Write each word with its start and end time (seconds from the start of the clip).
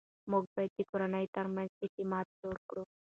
موږ 0.31 0.43
باید 0.55 0.71
د 0.75 0.79
کورنۍ 0.89 1.25
ترمنځ 1.35 1.69
اعتماد 1.83 2.27
جوړ 2.41 2.55
کړو 2.69 2.83